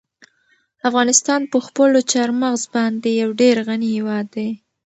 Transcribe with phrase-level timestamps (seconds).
[0.89, 4.49] افغانستان په خپلو چار مغز باندې یو ډېر غني هېواد دی.